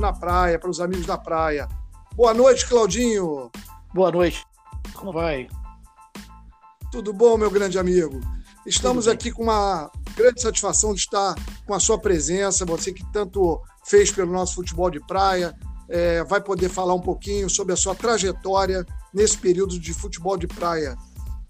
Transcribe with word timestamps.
na 0.00 0.12
praia, 0.12 0.58
para 0.58 0.70
os 0.70 0.80
amigos 0.80 1.06
da 1.06 1.18
praia. 1.18 1.68
Boa 2.14 2.32
noite, 2.32 2.66
Claudinho. 2.66 3.50
Boa 3.92 4.10
noite. 4.10 4.44
Como 4.94 5.12
vai? 5.12 5.48
Tudo 6.90 7.12
bom, 7.12 7.36
meu 7.36 7.50
grande 7.50 7.78
amigo? 7.78 8.20
Estamos 8.64 9.06
aqui 9.06 9.30
com 9.30 9.42
uma 9.42 9.90
grande 10.16 10.40
satisfação 10.40 10.92
de 10.94 11.00
estar 11.00 11.34
com 11.66 11.74
a 11.74 11.80
sua 11.80 11.98
presença, 11.98 12.64
você 12.64 12.92
que 12.92 13.04
tanto 13.12 13.60
fez 13.84 14.10
pelo 14.10 14.32
nosso 14.32 14.54
futebol 14.54 14.90
de 14.90 15.00
praia, 15.00 15.54
é, 15.88 16.24
vai 16.24 16.40
poder 16.40 16.68
falar 16.68 16.94
um 16.94 17.00
pouquinho 17.00 17.48
sobre 17.48 17.72
a 17.72 17.76
sua 17.76 17.94
trajetória 17.94 18.84
nesse 19.12 19.38
período 19.38 19.78
de 19.78 19.92
futebol 19.94 20.36
de 20.36 20.46
praia. 20.46 20.96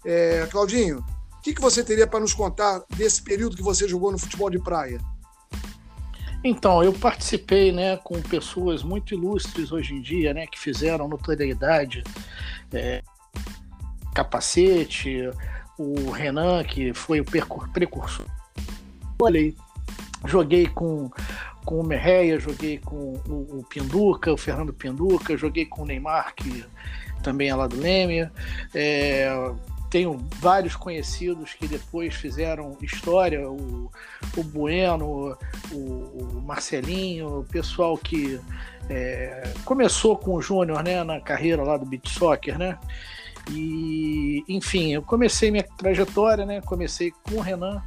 É, 0.05 0.47
Claudinho, 0.51 0.99
o 0.99 1.41
que, 1.41 1.53
que 1.53 1.61
você 1.61 1.83
teria 1.83 2.05
para 2.05 2.19
nos 2.19 2.33
contar 2.33 2.83
desse 2.95 3.21
período 3.21 3.55
que 3.55 3.63
você 3.63 3.87
jogou 3.87 4.11
no 4.11 4.17
futebol 4.17 4.49
de 4.49 4.59
praia? 4.59 4.99
Então, 6.43 6.83
eu 6.83 6.93
participei 6.93 7.71
né, 7.71 7.97
com 7.97 8.21
pessoas 8.21 8.83
muito 8.83 9.13
ilustres 9.13 9.71
hoje 9.71 9.93
em 9.93 10.01
dia, 10.01 10.33
né, 10.33 10.45
que 10.47 10.59
fizeram 10.59 11.07
notoriedade, 11.07 12.03
é, 12.71 13.01
capacete, 14.13 15.29
o 15.77 16.11
Renan, 16.11 16.63
que 16.63 16.93
foi 16.93 17.21
o 17.21 17.25
precursor. 17.73 18.25
Olhei, 19.19 19.55
joguei 20.25 20.67
com, 20.67 21.11
com 21.65 21.79
o 21.79 21.83
Merreia, 21.85 22.39
joguei 22.39 22.77
com 22.77 23.13
o, 23.27 23.59
o 23.59 23.65
Pinduca, 23.69 24.31
o 24.31 24.37
Fernando 24.37 24.73
Pinduca, 24.73 25.37
joguei 25.37 25.65
com 25.65 25.83
o 25.83 25.85
Neymar, 25.85 26.33
que 26.35 26.65
também 27.21 27.49
é 27.49 27.55
lá 27.55 27.67
do 27.67 27.79
Leme. 27.79 28.29
É, 28.73 29.29
tenho 29.89 30.17
vários 30.39 30.75
conhecidos 30.75 31.53
que 31.53 31.67
depois 31.67 32.13
fizeram 32.13 32.77
história, 32.81 33.49
o, 33.49 33.89
o 34.35 34.43
Bueno, 34.43 35.37
o, 35.71 35.75
o 35.75 36.41
Marcelinho, 36.45 37.39
o 37.39 37.43
pessoal 37.43 37.97
que 37.97 38.39
é, 38.89 39.53
começou 39.65 40.17
com 40.17 40.35
o 40.35 40.41
Júnior 40.41 40.83
né, 40.83 41.03
na 41.03 41.19
carreira 41.19 41.63
lá 41.63 41.77
do 41.77 41.85
beat 41.85 42.07
soccer, 42.07 42.57
né? 42.57 42.77
E, 43.49 44.43
enfim, 44.47 44.93
eu 44.93 45.01
comecei 45.01 45.49
minha 45.51 45.63
trajetória, 45.63 46.45
né? 46.45 46.59
Comecei 46.61 47.11
com 47.23 47.35
o 47.35 47.41
Renan, 47.41 47.81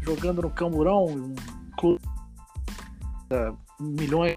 jogando 0.00 0.42
no 0.42 0.50
Camburão, 0.50 1.04
um 1.06 1.34
clube 1.76 2.00
milhões, 3.78 4.36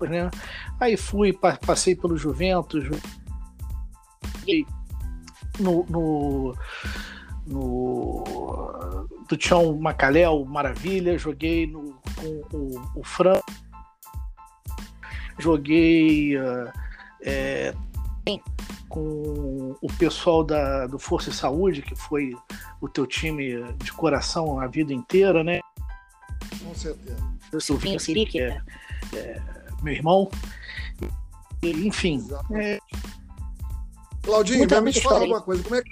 né? 0.00 0.30
Aí 0.78 0.96
fui, 0.96 1.32
passei 1.32 1.94
pelo 1.94 2.16
Juventus, 2.16 2.84
no, 5.60 5.84
no, 5.88 6.54
no 7.46 9.06
do 9.28 9.36
Tião 9.36 9.76
Macaléu, 9.76 10.44
Maravilha, 10.44 11.16
joguei 11.16 11.66
no, 11.66 11.94
com 12.16 12.56
o, 12.56 12.82
o 12.96 13.04
Fran, 13.04 13.40
joguei 15.38 16.36
uh, 16.36 16.72
é, 17.22 17.72
com 18.88 19.76
o 19.80 19.92
pessoal 19.98 20.42
da, 20.42 20.88
do 20.88 20.98
Força 20.98 21.30
e 21.30 21.32
Saúde, 21.32 21.80
que 21.80 21.94
foi 21.94 22.34
o 22.80 22.88
teu 22.88 23.06
time 23.06 23.62
de 23.74 23.92
coração 23.92 24.58
a 24.58 24.66
vida 24.66 24.92
inteira, 24.92 25.44
né? 25.44 25.60
Com 26.62 26.74
certeza. 26.74 27.16
Do 27.52 27.60
Silvinho 27.60 28.00
Siri, 28.00 28.26
que 28.26 28.40
é, 28.40 28.60
é 29.14 29.40
meu 29.82 29.94
irmão. 29.94 30.28
E, 31.62 31.70
enfim, 31.86 32.26
é, 32.52 32.80
Claudinho, 34.30 34.58
Muita 34.58 34.80
me 34.80 34.92
fala 34.92 35.24
uma 35.24 35.40
coisa. 35.40 35.62
Como 35.62 35.74
é, 35.74 35.82
que, 35.82 35.90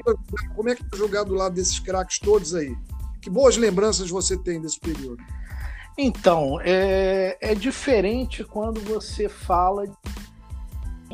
como 0.54 0.68
é 0.68 0.74
que 0.76 0.84
jogar 0.96 1.24
do 1.24 1.34
lado 1.34 1.56
desses 1.56 1.80
craques 1.80 2.20
todos 2.20 2.54
aí? 2.54 2.76
Que 3.20 3.28
boas 3.28 3.56
lembranças 3.56 4.08
você 4.10 4.36
tem 4.36 4.60
desse 4.60 4.78
período? 4.78 5.22
Então, 5.98 6.60
é, 6.62 7.36
é 7.40 7.54
diferente 7.56 8.44
quando 8.44 8.80
você 8.80 9.28
fala 9.28 9.84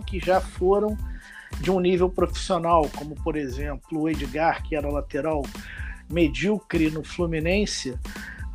que 0.07 0.21
já 0.21 0.39
foram 0.39 0.99
de 1.61 1.71
um 1.71 1.81
nível 1.81 2.11
profissional, 2.11 2.91
como 2.95 3.15
por 3.15 3.37
exemplo 3.37 4.03
o 4.03 4.09
Edgar, 4.09 4.63
que 4.63 4.77
era 4.77 4.91
lateral 4.91 5.43
medíocre 6.11 6.91
no 6.91 7.03
Fluminense. 7.03 7.99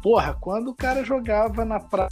Porra, 0.03 0.37
quando 0.39 0.69
o 0.69 0.75
cara 0.75 1.03
jogava 1.03 1.65
na 1.65 1.79
praia 1.79 2.09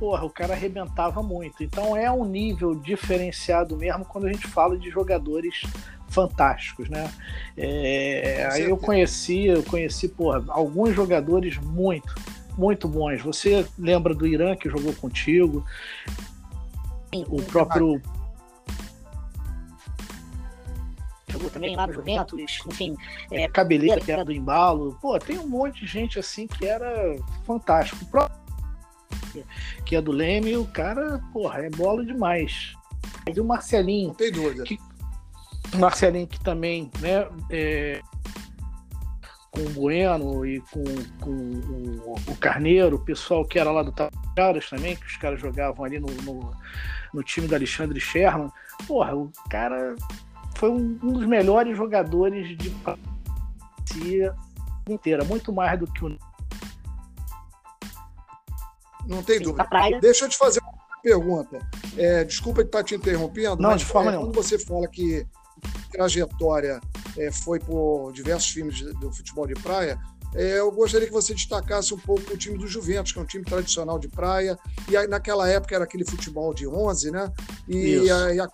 porra, 0.00 0.24
o 0.24 0.30
cara 0.30 0.54
arrebentava 0.54 1.22
muito. 1.22 1.62
Então 1.62 1.94
é 1.94 2.10
um 2.10 2.24
nível 2.24 2.74
diferenciado 2.74 3.76
mesmo 3.76 4.02
quando 4.06 4.26
a 4.26 4.32
gente 4.32 4.46
fala 4.46 4.78
de 4.78 4.88
jogadores 4.88 5.62
fantásticos, 6.08 6.88
né? 6.88 7.12
É, 7.54 8.48
aí 8.50 8.62
eu 8.62 8.78
conheci, 8.78 9.44
eu 9.44 9.62
conheci, 9.62 10.08
porra, 10.08 10.42
alguns 10.48 10.94
jogadores 10.96 11.58
muito, 11.58 12.14
muito 12.56 12.88
bons. 12.88 13.20
Você 13.20 13.66
lembra 13.78 14.14
do 14.14 14.26
Irã 14.26 14.56
que 14.56 14.70
jogou 14.70 14.94
contigo? 14.94 15.62
O 17.28 17.42
próprio 17.42 18.00
jogou 21.28 21.50
também 21.50 21.76
lá 21.76 21.86
no 21.86 21.92
Juventus, 21.92 22.58
enfim, 22.66 22.96
é, 23.30 23.46
Cabeleira, 23.48 24.00
que 24.00 24.10
era 24.10 24.24
do 24.24 24.32
embalo. 24.32 24.96
Pô, 25.00 25.18
tem 25.18 25.38
um 25.38 25.46
monte 25.46 25.80
de 25.80 25.86
gente 25.86 26.18
assim 26.18 26.46
que 26.46 26.64
era 26.64 27.16
fantástico. 27.44 28.02
O 28.02 28.08
próprio 28.08 28.40
que 29.84 29.96
é 29.96 30.00
do 30.00 30.12
Leme, 30.12 30.56
o 30.56 30.66
cara, 30.66 31.20
porra, 31.32 31.60
é 31.60 31.70
bola 31.70 32.04
demais. 32.04 32.74
E 33.26 33.40
o 33.40 33.44
Marcelinho. 33.44 34.08
Não 34.08 34.14
tem 34.14 34.32
dúvida. 34.32 34.64
Que, 34.64 34.78
Marcelinho 35.76 36.26
que 36.26 36.40
também, 36.40 36.90
né, 37.00 37.28
é, 37.50 38.00
com 39.50 39.60
o 39.60 39.70
Bueno 39.70 40.46
e 40.46 40.60
com, 40.60 40.84
com 41.20 41.30
o, 41.30 42.14
o, 42.28 42.36
Carneiro, 42.36 42.96
o 42.96 43.04
pessoal 43.04 43.44
que 43.44 43.58
era 43.58 43.70
lá 43.70 43.82
do 43.82 43.92
Caras 44.36 44.68
também, 44.68 44.96
que 44.96 45.06
os 45.06 45.16
caras 45.16 45.40
jogavam 45.40 45.84
ali 45.84 45.98
no, 45.98 46.06
no, 46.22 46.52
no, 47.12 47.22
time 47.22 47.46
do 47.46 47.54
Alexandre 47.54 48.00
Sherman. 48.00 48.50
Porra, 48.86 49.14
o 49.14 49.30
cara 49.50 49.96
foi 50.54 50.70
um, 50.70 50.98
um 51.02 51.12
dos 51.12 51.26
melhores 51.26 51.76
jogadores 51.76 52.56
de 52.56 52.70
inteira, 54.88 55.24
muito 55.24 55.52
mais 55.52 55.78
do 55.78 55.86
que 55.86 56.04
o 56.04 56.16
não 59.06 59.22
tem 59.22 59.40
dúvida. 59.40 59.66
Deixa 60.00 60.24
eu 60.24 60.28
te 60.28 60.36
fazer 60.36 60.60
uma 60.60 61.02
pergunta. 61.02 61.58
É, 61.96 62.24
desculpa 62.24 62.62
estar 62.62 62.82
te 62.84 62.94
interrompendo, 62.94 63.62
não, 63.62 63.70
mas 63.70 63.80
de 63.80 63.86
forma 63.86 64.14
é, 64.14 64.16
quando 64.16 64.34
você 64.34 64.58
fala 64.58 64.86
que 64.88 65.26
trajetória 65.92 66.80
é, 67.16 67.30
foi 67.30 67.58
por 67.58 68.12
diversos 68.12 68.50
times 68.50 68.80
do 68.80 69.12
futebol 69.12 69.46
de 69.46 69.54
praia, 69.54 69.98
é, 70.34 70.60
eu 70.60 70.70
gostaria 70.70 71.06
que 71.06 71.12
você 71.12 71.34
destacasse 71.34 71.92
um 71.92 71.98
pouco 71.98 72.32
o 72.32 72.36
time 72.36 72.56
do 72.56 72.66
Juventus, 72.66 73.12
que 73.12 73.18
é 73.18 73.22
um 73.22 73.26
time 73.26 73.44
tradicional 73.44 73.98
de 73.98 74.08
praia, 74.08 74.56
e 74.88 74.96
aí, 74.96 75.06
naquela 75.08 75.48
época 75.48 75.74
era 75.74 75.84
aquele 75.84 76.04
futebol 76.04 76.54
de 76.54 76.68
11, 76.68 77.10
né? 77.10 77.32
E, 77.68 78.08
a, 78.10 78.34
e 78.34 78.40
a 78.40 78.48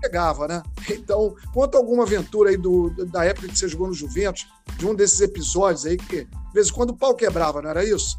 pegava, 0.00 0.48
né? 0.48 0.62
Então, 0.90 1.34
conta 1.52 1.78
alguma 1.78 2.04
aventura 2.04 2.50
aí 2.50 2.56
do, 2.56 2.90
da 3.06 3.24
época 3.24 3.48
que 3.48 3.58
você 3.58 3.68
jogou 3.68 3.88
no 3.88 3.94
Juventus, 3.94 4.46
de 4.76 4.86
um 4.86 4.94
desses 4.94 5.20
episódios 5.20 5.86
aí 5.86 5.96
que, 5.96 6.24
de 6.24 6.52
vez 6.52 6.68
em 6.68 6.72
quando, 6.72 6.90
o 6.90 6.96
pau 6.96 7.14
quebrava, 7.14 7.60
não 7.60 7.70
era 7.70 7.84
isso? 7.84 8.18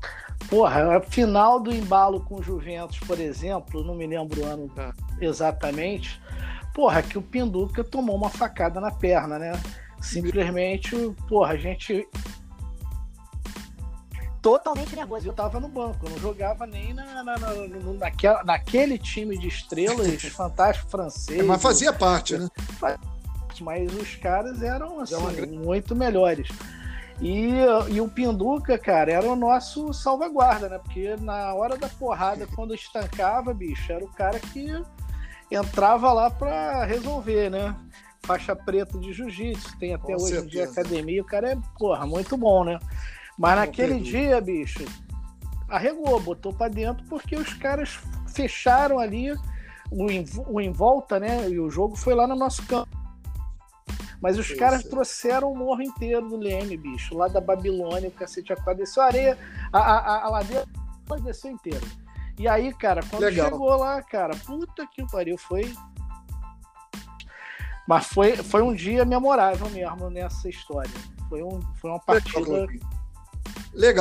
Porra, 0.49 0.97
a 0.97 1.01
final 1.01 1.59
do 1.59 1.73
embalo 1.73 2.21
com 2.21 2.35
o 2.35 2.43
Juventus, 2.43 2.99
por 2.99 3.19
exemplo, 3.19 3.83
não 3.83 3.95
me 3.95 4.07
lembro 4.07 4.41
o 4.41 4.45
ano 4.45 4.71
é. 4.77 5.25
exatamente. 5.25 6.21
Porra, 6.73 7.01
que 7.01 7.17
o 7.17 7.21
Pinduca 7.21 7.83
tomou 7.83 8.15
uma 8.15 8.29
facada 8.29 8.79
na 8.79 8.91
perna, 8.91 9.37
né? 9.37 9.51
Simplesmente, 10.01 10.95
porra, 11.27 11.53
a 11.53 11.57
gente 11.57 12.07
totalmente 14.41 14.95
nervoso. 14.95 15.27
Eu 15.27 15.33
tava 15.33 15.59
no 15.59 15.67
banco, 15.67 16.05
eu 16.05 16.09
não 16.11 16.19
jogava 16.19 16.65
nem 16.65 16.93
na, 16.93 17.23
na, 17.23 17.37
na, 17.37 17.53
naquela, 17.99 18.43
naquele 18.43 18.97
time 18.97 19.37
de 19.37 19.47
estrelas 19.47 20.21
fantástico 20.31 20.89
francês. 20.89 21.39
É, 21.39 21.43
mas 21.43 21.61
fazia 21.61 21.93
parte, 21.93 22.37
né? 22.37 22.47
Mas 23.61 23.93
os 23.93 24.15
caras 24.15 24.61
eram 24.61 25.01
assim, 25.01 25.47
muito 25.47 25.95
melhores. 25.95 26.47
E, 27.21 27.51
e 27.89 27.99
o 27.99 28.07
Pinduca, 28.07 28.77
cara, 28.77 29.11
era 29.11 29.27
o 29.27 29.35
nosso 29.35 29.93
salvaguarda, 29.93 30.69
né? 30.69 30.79
Porque 30.79 31.17
na 31.19 31.53
hora 31.53 31.77
da 31.77 31.89
porrada, 31.89 32.47
quando 32.55 32.73
estancava, 32.73 33.53
bicho, 33.53 33.91
era 33.91 34.03
o 34.03 34.13
cara 34.13 34.39
que 34.39 34.81
entrava 35.51 36.13
lá 36.13 36.29
para 36.29 36.85
resolver, 36.85 37.49
né? 37.49 37.75
Faixa 38.21 38.55
preta 38.55 38.97
de 38.99 39.11
jiu-jitsu, 39.11 39.77
tem 39.79 39.93
até 39.93 40.13
Com 40.13 40.21
hoje 40.21 40.35
certeza. 40.35 40.45
em 40.45 40.49
dia 40.49 40.63
academia, 40.65 41.21
o 41.21 41.25
cara 41.25 41.51
é, 41.51 41.57
porra, 41.77 42.05
muito 42.05 42.37
bom, 42.37 42.63
né? 42.63 42.79
Mas 43.39 43.55
naquele 43.55 44.01
dia, 44.01 44.41
bicho, 44.41 44.83
arregou, 45.69 46.19
botou 46.19 46.51
para 46.51 46.69
dentro 46.69 47.05
porque 47.07 47.37
os 47.37 47.53
caras 47.53 47.97
fecharam 48.35 48.99
ali 48.99 49.31
o, 49.89 50.11
em, 50.11 50.25
o 50.45 50.59
em 50.59 50.73
volta, 50.73 51.21
né? 51.21 51.49
E 51.49 51.57
o 51.57 51.69
jogo 51.69 51.95
foi 51.95 52.13
lá 52.13 52.27
no 52.27 52.35
nosso 52.35 52.65
campo. 52.67 52.89
Mas 54.21 54.37
os 54.37 54.47
Isso. 54.47 54.57
caras 54.57 54.83
trouxeram 54.83 55.53
o 55.53 55.57
morro 55.57 55.81
inteiro 55.81 56.27
do 56.27 56.35
Leme, 56.35 56.75
bicho. 56.75 57.15
Lá 57.15 57.29
da 57.29 57.39
Babilônia, 57.39 58.09
o 58.09 58.11
cacete 58.11 58.51
a 58.51 58.73
desceu 58.73 59.03
a 59.03 59.05
areia, 59.05 59.37
a, 59.71 59.79
a, 59.79 60.25
a 60.25 60.29
ladeira 60.29 60.65
desceu 61.23 61.49
inteira. 61.49 61.87
E 62.37 62.45
aí, 62.45 62.73
cara, 62.73 63.01
quando 63.09 63.23
Legal. 63.23 63.49
chegou 63.49 63.69
lá, 63.77 64.03
cara, 64.03 64.35
puta 64.45 64.85
que 64.85 65.09
pariu, 65.09 65.37
foi. 65.37 65.73
Mas 67.87 68.05
foi, 68.07 68.35
foi 68.35 68.61
um 68.61 68.73
dia 68.73 69.05
memorável 69.05 69.69
mesmo 69.69 70.09
nessa 70.09 70.49
história. 70.49 70.91
Foi, 71.29 71.41
um, 71.41 71.61
foi 71.75 71.89
uma 71.89 71.99
partida. 72.01 72.41
Legal, 72.41 72.98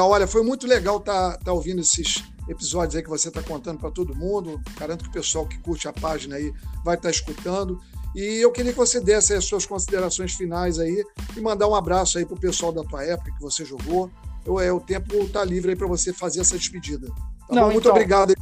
olha, 0.04 0.26
foi 0.26 0.42
muito 0.42 0.66
legal 0.66 0.98
estar 0.98 1.32
tá, 1.32 1.38
tá 1.38 1.52
ouvindo 1.52 1.80
esses, 1.80 2.22
episódios 2.48 2.96
aí 2.96 3.02
que 3.02 3.08
você 3.08 3.28
está 3.28 3.42
contando 3.42 3.78
para 3.78 3.90
todo 3.90 4.16
mundo. 4.16 4.60
Garanto 4.78 5.04
que 5.04 5.10
o 5.10 5.12
pessoal 5.12 5.46
que 5.46 5.58
curte 5.58 5.86
a 5.86 5.92
página 5.92 6.36
aí 6.36 6.52
vai 6.84 6.96
estar 6.96 7.08
tá 7.08 7.10
escutando. 7.10 7.78
E 8.14 8.42
eu 8.42 8.50
queria 8.50 8.72
que 8.72 8.78
você 8.78 9.00
desse 9.00 9.34
as 9.34 9.44
suas 9.44 9.66
considerações 9.66 10.32
finais 10.32 10.78
aí 10.78 11.04
e 11.36 11.40
mandar 11.40 11.69
um 11.69 11.75
abraço 11.75 12.19
aí 12.19 12.25
para 12.25 12.34
o 12.34 12.40
pessoal 12.40 12.72
da 12.72 12.82
tua 12.82 13.04
época 13.04 13.32
que 13.32 13.42
você 13.42 13.64
jogou. 13.64 14.10
Eu, 14.44 14.58
é, 14.58 14.72
o 14.72 14.80
tempo 14.80 15.14
está 15.16 15.44
livre 15.44 15.70
aí 15.70 15.76
para 15.76 15.86
você 15.86 16.12
fazer 16.12 16.40
essa 16.40 16.56
despedida. 16.56 17.08
Tá 17.46 17.54
Não, 17.54 17.66
Muito 17.66 17.80
então... 17.80 17.92
obrigado 17.92 18.34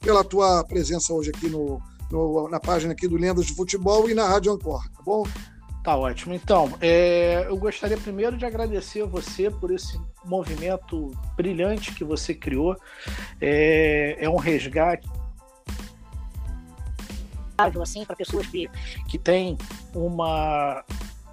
pela 0.00 0.22
tua 0.22 0.62
presença 0.64 1.12
hoje 1.12 1.30
aqui 1.30 1.48
no, 1.48 1.82
no, 2.10 2.48
na 2.48 2.60
página 2.60 2.92
aqui 2.92 3.08
do 3.08 3.16
Lendas 3.16 3.46
de 3.46 3.54
Futebol 3.54 4.08
e 4.08 4.14
na 4.14 4.28
Rádio 4.28 4.52
Ancor, 4.52 4.88
tá 4.90 5.02
bom? 5.02 5.24
Tá 5.90 5.96
ótimo. 5.96 6.32
Então, 6.32 6.72
é, 6.80 7.46
eu 7.48 7.56
gostaria 7.56 7.96
primeiro 7.96 8.36
de 8.36 8.46
agradecer 8.46 9.02
a 9.02 9.06
você 9.06 9.50
por 9.50 9.72
esse 9.72 10.00
movimento 10.24 11.10
brilhante 11.36 11.92
que 11.92 12.04
você 12.04 12.32
criou. 12.32 12.76
É, 13.40 14.16
é 14.20 14.30
um 14.30 14.36
resgate 14.36 15.08
assim 17.82 18.04
para 18.04 18.14
pessoas 18.14 18.46
que, 18.46 18.70
que 19.08 19.18
têm 19.18 19.58
uma 19.92 20.84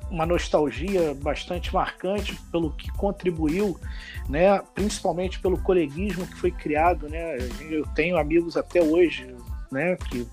uma 0.10 0.26
nostalgia 0.26 1.14
bastante 1.14 1.72
marcante 1.72 2.36
pelo 2.52 2.72
que 2.72 2.92
contribuiu, 2.94 3.80
né, 4.28 4.60
principalmente 4.74 5.40
pelo 5.40 5.62
coleguismo 5.62 6.26
que 6.26 6.36
foi 6.36 6.50
criado, 6.50 7.08
né? 7.10 7.38
Eu 7.70 7.86
tenho 7.94 8.18
amigos 8.18 8.58
até 8.58 8.82
hoje, 8.82 9.36
né, 9.72 9.98
que 9.98 10.26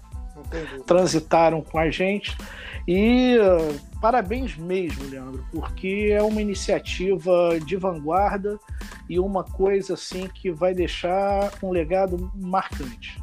transitaram 0.86 1.62
com 1.62 1.78
a 1.78 1.90
gente. 1.90 2.36
E 2.86 3.36
uh, 3.38 3.98
parabéns 4.00 4.56
mesmo, 4.56 5.08
Leandro, 5.08 5.44
porque 5.50 6.10
é 6.12 6.22
uma 6.22 6.42
iniciativa 6.42 7.58
de 7.64 7.76
vanguarda 7.76 8.58
e 9.08 9.18
uma 9.18 9.42
coisa 9.42 9.94
assim 9.94 10.28
que 10.28 10.50
vai 10.50 10.74
deixar 10.74 11.52
um 11.62 11.70
legado 11.70 12.30
marcante. 12.34 13.18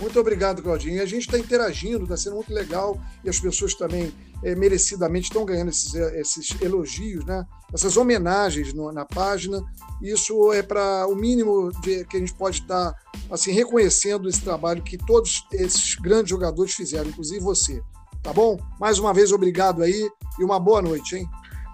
Muito 0.00 0.18
obrigado, 0.18 0.62
Claudinho. 0.62 1.02
A 1.02 1.06
gente 1.06 1.26
está 1.26 1.38
interagindo, 1.38 2.04
está 2.04 2.16
sendo 2.16 2.36
muito 2.36 2.52
legal 2.54 2.98
e 3.22 3.28
as 3.28 3.38
pessoas 3.38 3.74
também 3.74 4.10
é, 4.42 4.54
merecidamente 4.54 5.24
estão 5.24 5.44
ganhando 5.44 5.68
esses, 5.68 5.94
eh, 5.94 6.20
esses, 6.20 6.60
elogios, 6.60 7.24
né? 7.24 7.44
essas 7.72 7.96
homenagens 7.96 8.72
no, 8.72 8.90
na 8.92 9.04
página. 9.04 9.62
Isso 10.02 10.52
é 10.52 10.62
para 10.62 11.06
o 11.06 11.14
mínimo 11.14 11.70
de, 11.82 12.04
que 12.06 12.16
a 12.16 12.20
gente 12.20 12.34
pode 12.34 12.60
estar 12.60 12.92
tá, 12.92 12.98
assim, 13.30 13.52
reconhecendo 13.52 14.28
esse 14.28 14.40
trabalho 14.40 14.82
que 14.82 14.96
todos 14.96 15.46
esses 15.52 15.94
grandes 15.96 16.30
jogadores 16.30 16.74
fizeram, 16.74 17.10
inclusive 17.10 17.40
você. 17.40 17.82
Tá 18.22 18.32
bom? 18.32 18.58
Mais 18.78 18.98
uma 18.98 19.14
vez, 19.14 19.32
obrigado 19.32 19.82
aí 19.82 20.08
e 20.38 20.44
uma 20.44 20.58
boa 20.58 20.82
noite, 20.82 21.16
hein? 21.16 21.28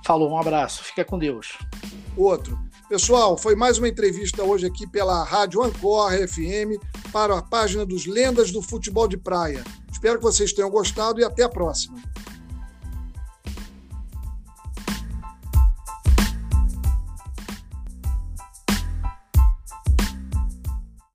Falou, 0.04 0.30
um 0.30 0.38
abraço. 0.38 0.84
Fica 0.84 1.04
com 1.04 1.18
Deus. 1.18 1.58
Outro. 2.16 2.58
Pessoal, 2.88 3.36
foi 3.36 3.56
mais 3.56 3.78
uma 3.78 3.88
entrevista 3.88 4.44
hoje 4.44 4.64
aqui 4.64 4.86
pela 4.86 5.24
Rádio 5.24 5.60
Ancor 5.60 6.12
FM 6.12 6.80
para 7.12 7.36
a 7.36 7.42
página 7.42 7.84
dos 7.84 8.06
Lendas 8.06 8.52
do 8.52 8.62
Futebol 8.62 9.08
de 9.08 9.16
Praia. 9.16 9.64
Espero 9.90 10.18
que 10.18 10.24
vocês 10.24 10.52
tenham 10.52 10.70
gostado 10.70 11.20
e 11.20 11.24
até 11.24 11.42
a 11.42 11.48
próxima. 11.48 12.00